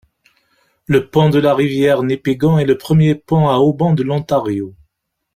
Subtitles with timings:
[0.87, 4.73] Le pont de la rivière Nipigon est le premier pont à haubans de l'Ontario.